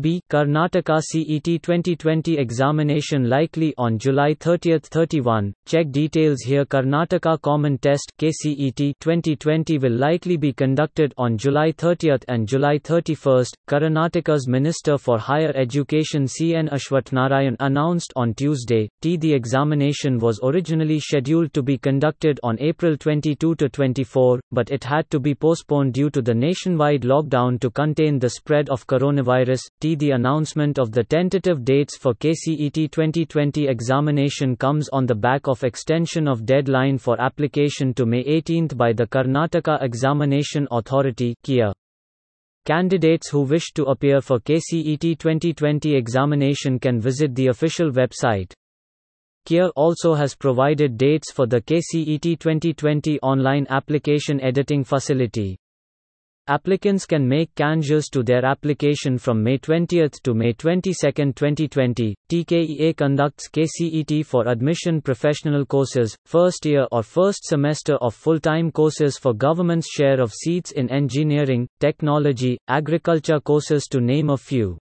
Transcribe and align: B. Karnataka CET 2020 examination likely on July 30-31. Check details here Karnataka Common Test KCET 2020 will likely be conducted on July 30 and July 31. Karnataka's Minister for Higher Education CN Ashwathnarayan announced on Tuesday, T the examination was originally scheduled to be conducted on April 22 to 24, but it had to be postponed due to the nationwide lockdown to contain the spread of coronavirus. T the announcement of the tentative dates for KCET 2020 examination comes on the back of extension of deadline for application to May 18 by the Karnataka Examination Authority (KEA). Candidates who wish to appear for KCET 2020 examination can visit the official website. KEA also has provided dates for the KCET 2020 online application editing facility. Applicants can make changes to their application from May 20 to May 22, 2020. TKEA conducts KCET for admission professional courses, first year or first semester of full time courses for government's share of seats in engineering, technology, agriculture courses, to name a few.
B. 0.00 0.22
Karnataka 0.30 1.00
CET 1.02 1.44
2020 1.44 2.38
examination 2.38 3.28
likely 3.28 3.74
on 3.76 3.98
July 3.98 4.34
30-31. 4.34 5.52
Check 5.66 5.90
details 5.90 6.40
here 6.40 6.64
Karnataka 6.64 7.40
Common 7.42 7.76
Test 7.78 8.12
KCET 8.18 8.94
2020 9.00 9.78
will 9.78 9.96
likely 9.96 10.36
be 10.36 10.52
conducted 10.52 11.12
on 11.18 11.36
July 11.36 11.72
30 11.72 12.10
and 12.28 12.48
July 12.48 12.78
31. 12.82 13.44
Karnataka's 13.68 14.48
Minister 14.48 14.96
for 14.96 15.18
Higher 15.18 15.52
Education 15.54 16.24
CN 16.24 16.70
Ashwathnarayan 16.70 17.56
announced 17.60 18.12
on 18.16 18.34
Tuesday, 18.34 18.88
T 19.02 19.16
the 19.16 19.32
examination 19.32 20.18
was 20.18 20.40
originally 20.42 20.98
scheduled 21.00 21.52
to 21.52 21.62
be 21.62 21.76
conducted 21.76 22.40
on 22.42 22.56
April 22.60 22.96
22 22.96 23.54
to 23.54 23.68
24, 23.68 24.40
but 24.52 24.70
it 24.70 24.84
had 24.84 25.10
to 25.10 25.20
be 25.20 25.34
postponed 25.34 25.94
due 25.94 26.10
to 26.10 26.22
the 26.22 26.34
nationwide 26.34 27.02
lockdown 27.02 27.60
to 27.60 27.70
contain 27.70 28.18
the 28.18 28.30
spread 28.30 28.68
of 28.70 28.86
coronavirus. 28.86 29.60
T 29.80 29.89
the 29.98 30.12
announcement 30.12 30.78
of 30.78 30.92
the 30.92 31.04
tentative 31.04 31.64
dates 31.64 31.96
for 31.96 32.14
KCET 32.14 32.90
2020 32.90 33.68
examination 33.68 34.56
comes 34.56 34.88
on 34.92 35.06
the 35.06 35.14
back 35.14 35.46
of 35.46 35.62
extension 35.62 36.26
of 36.26 36.44
deadline 36.44 36.98
for 36.98 37.20
application 37.20 37.94
to 37.94 38.06
May 38.06 38.20
18 38.20 38.68
by 38.76 38.92
the 38.92 39.06
Karnataka 39.06 39.82
Examination 39.82 40.66
Authority 40.70 41.36
(KEA). 41.42 41.72
Candidates 42.64 43.28
who 43.28 43.42
wish 43.42 43.72
to 43.72 43.84
appear 43.84 44.20
for 44.20 44.40
KCET 44.40 45.18
2020 45.18 45.94
examination 45.94 46.78
can 46.78 47.00
visit 47.00 47.34
the 47.34 47.46
official 47.46 47.90
website. 47.90 48.52
KEA 49.46 49.70
also 49.76 50.14
has 50.14 50.34
provided 50.34 50.96
dates 50.96 51.30
for 51.32 51.46
the 51.46 51.60
KCET 51.60 52.38
2020 52.38 53.20
online 53.20 53.66
application 53.70 54.40
editing 54.40 54.84
facility. 54.84 55.56
Applicants 56.46 57.06
can 57.06 57.28
make 57.28 57.54
changes 57.54 58.08
to 58.08 58.22
their 58.22 58.44
application 58.44 59.18
from 59.18 59.42
May 59.42 59.58
20 59.58 60.08
to 60.24 60.34
May 60.34 60.52
22, 60.52 60.92
2020. 60.92 62.14
TKEA 62.30 62.96
conducts 62.96 63.48
KCET 63.48 64.26
for 64.26 64.48
admission 64.48 65.00
professional 65.00 65.64
courses, 65.64 66.16
first 66.24 66.66
year 66.66 66.86
or 66.90 67.02
first 67.02 67.44
semester 67.44 67.94
of 67.96 68.14
full 68.14 68.40
time 68.40 68.72
courses 68.72 69.16
for 69.16 69.32
government's 69.32 69.88
share 69.90 70.20
of 70.20 70.32
seats 70.32 70.72
in 70.72 70.90
engineering, 70.90 71.68
technology, 71.78 72.58
agriculture 72.68 73.40
courses, 73.40 73.84
to 73.84 74.00
name 74.00 74.30
a 74.30 74.36
few. 74.36 74.78